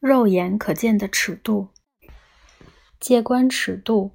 [0.00, 1.70] 肉眼可见的尺度。
[3.00, 4.12] 介观尺度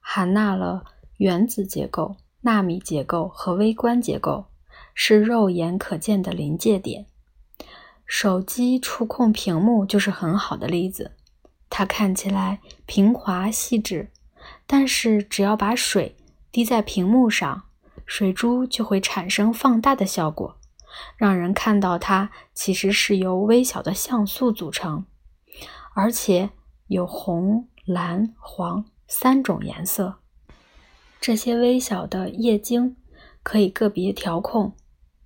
[0.00, 0.84] 含纳了
[1.18, 4.46] 原子结构、纳米结构和微观结构，
[4.94, 7.06] 是肉眼可见的临界点。
[8.04, 11.12] 手机触控屏幕就是很好的例子，
[11.70, 14.10] 它看起来平滑细致，
[14.66, 16.16] 但是只要把水
[16.50, 17.62] 滴在屏幕上，
[18.04, 20.58] 水珠就会产生放大的效果，
[21.16, 25.06] 让人看到它其实是由微小的像素组成，
[25.94, 26.50] 而且
[26.86, 27.68] 有红。
[27.84, 30.20] 蓝、黄三种颜色，
[31.20, 32.96] 这些微小的液晶
[33.42, 34.76] 可以个别调控，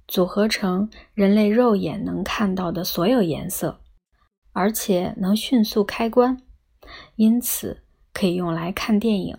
[0.09, 3.83] 组合成人类肉眼能看到的所有颜色，
[4.53, 6.41] 而且能迅速开关，
[7.17, 7.83] 因此
[8.15, 9.37] 可以用来看电影。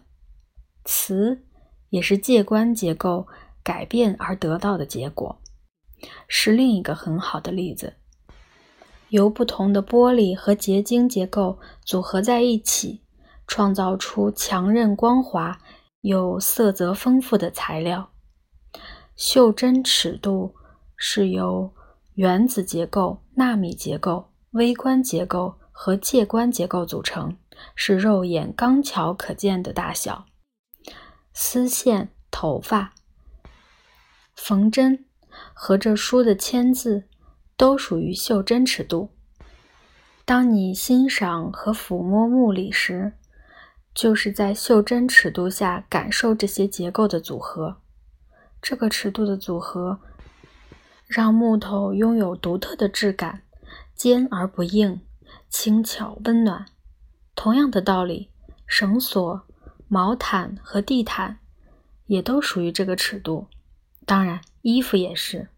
[0.85, 1.43] 磁
[1.89, 3.27] 也是介观结构
[3.63, 5.41] 改变而得到的结果，
[6.27, 7.95] 是另一个很好的例子。
[9.09, 13.01] 由不同的玻璃和结晶结构组合在一起。
[13.49, 15.57] 创造出强韧、光滑
[16.01, 18.11] 又色泽丰富的材料。
[19.15, 20.53] 袖珍尺度
[20.97, 21.73] 是由
[22.15, 27.37] 原子结构、纳米结构、微观结构和介观结构组成，
[27.73, 30.25] 是肉眼刚巧可见的大小。
[31.33, 32.93] 丝线、头发、
[34.35, 35.05] 缝针
[35.53, 37.05] 和这书的签字
[37.57, 39.09] 都属于袖珍尺度。
[40.23, 43.13] 当你欣赏和抚摸木里时，
[43.93, 47.77] 就是在袖珍尺度下感受这些结构的组合。
[48.61, 49.99] 这个尺度的组合
[51.07, 53.41] 让木头拥有独特的质感，
[53.95, 55.01] 坚而不硬，
[55.49, 56.65] 轻巧温暖。
[57.35, 58.29] 同样的道理，
[58.65, 59.41] 绳索、
[59.87, 61.39] 毛毯和地毯
[62.07, 63.47] 也都属于这个尺度。
[64.05, 65.49] 当然，衣服也是。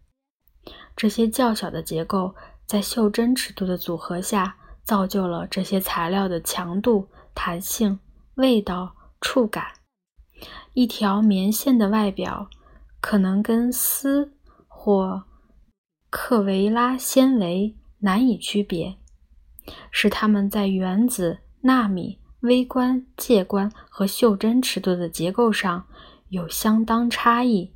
[0.96, 2.34] 这些较小的结构
[2.66, 7.98] 在袖珍尺度的组合下，造就了这些材料的强度、弹性。
[8.36, 9.66] 味道、触感，
[10.72, 12.48] 一条棉线的外表
[12.98, 14.32] 可能跟丝
[14.66, 15.24] 或
[16.08, 18.96] 克维拉纤维难以区别，
[19.90, 25.86] 使它们在原子、纳米、微观、介观和袖珍尺度的结构上
[26.28, 27.74] 有相当差异，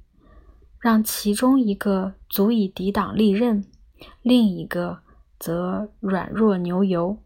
[0.78, 3.64] 让其中一个足以抵挡利刃，
[4.22, 4.98] 另一个
[5.38, 7.18] 则软若牛油。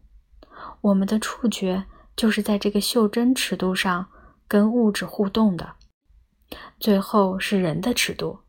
[0.81, 1.87] 我们的触觉。
[2.19, 4.07] 就是在这个袖珍尺度上
[4.45, 5.75] 跟物质互动的。
[6.77, 8.39] 最后是人的尺度，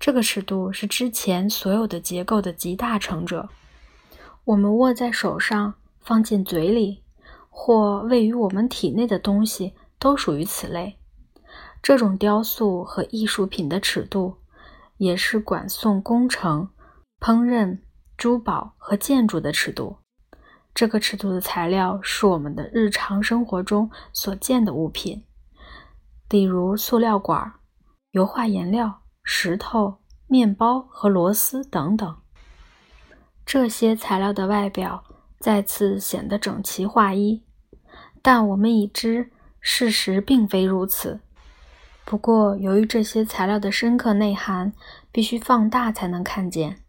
[0.00, 3.48] 这个尺度是之前所有的结构的集大成者。
[4.42, 7.04] 我们握在手上、放进嘴里
[7.48, 10.98] 或位于我们体内的东西，都属于此类。
[11.80, 14.38] 这种雕塑和艺术品的尺度，
[15.02, 16.70] 也是管送工程、
[17.18, 17.80] 烹饪、
[18.16, 19.96] 珠宝和建筑的尺度。
[20.72, 25.24] 这个尺度的材料是我们的日常生活中所见的物品，
[26.28, 27.54] 例如塑料管、
[28.12, 29.96] 油画颜料、石头、
[30.28, 32.16] 面包和螺丝等等。
[33.44, 35.02] 这些材料的外表
[35.40, 37.42] 再次显得整齐划一，
[38.22, 41.20] 但我们已知事实并非如此。
[42.04, 44.72] 不过，由于这些材料的深刻内涵
[45.10, 46.82] 必须放大才能看见，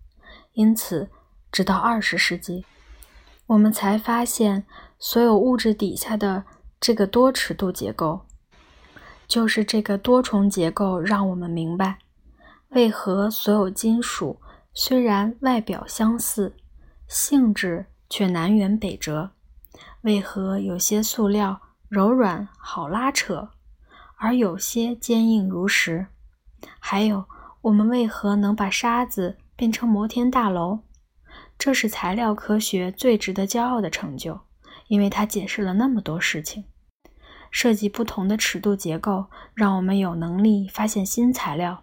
[0.53, 1.09] 因此
[1.51, 2.66] 直到二十世纪。
[3.46, 4.66] 我们才发现，
[4.97, 6.44] 所有物质底下的
[6.79, 8.22] 这个多尺度结构，
[9.28, 12.00] 就是这个多重结构，让我们明白，
[12.69, 14.40] 为何所有金属
[14.74, 16.56] 虽然外表相似，
[17.07, 19.30] 性质却南辕北辙；
[20.01, 23.50] 为何有些塑料柔软好拉扯，
[24.23, 26.06] 而有些坚硬如石；
[26.79, 27.25] 还有，
[27.59, 30.79] 我们为何能把沙子变成摩天大楼？
[31.59, 34.39] 这是材料科学最值得骄傲的成就，
[34.88, 36.63] 因为它解释了那么多事情。
[37.51, 41.81] 设计不同的尺度结构，让我们有能力发现新材料。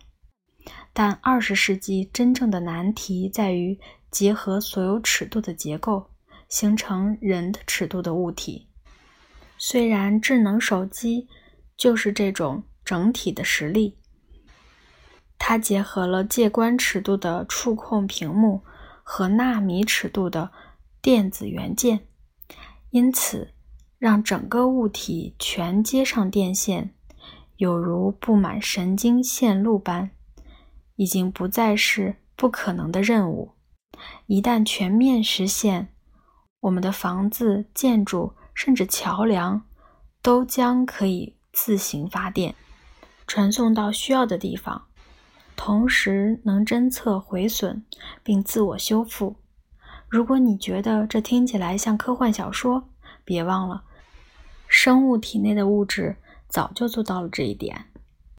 [0.95, 3.79] 但二十世纪真正的难题在于
[4.11, 6.09] 结合所有尺度的结构，
[6.49, 8.67] 形成人的尺度的物体。
[9.59, 11.29] 虽然智能手机
[11.81, 13.97] 就是这种整体的实力，
[15.39, 18.63] 它结合了介观尺度的触控屏幕。
[19.03, 20.53] 和纳米尺度的
[21.03, 22.07] 电子元件，
[22.91, 23.55] 因此
[23.99, 26.95] 让整个物体全接上电线，
[27.57, 30.13] 有如布满神经线路般，
[30.95, 33.57] 已经不再是不可能的任务。
[34.27, 35.89] 一旦全面实现，
[36.61, 39.67] 我们的房子、建筑甚至桥梁
[40.23, 42.55] 都将可以自行发电，
[43.27, 44.87] 传送到需要的地方。
[45.57, 47.85] 同时能侦测毁损
[48.23, 49.37] 并自我修复，
[50.09, 52.89] 如果你觉得这听起来像科幻小说，
[53.25, 53.83] 别忘了，
[54.67, 56.17] 生物体内的物质
[56.49, 57.90] 早就做到了这一点。